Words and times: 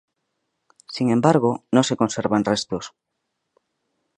Sin 0.87 1.11
embargo, 1.11 1.63
no 1.71 1.83
se 1.83 1.95
conservan 1.95 2.43
restos. 2.43 2.95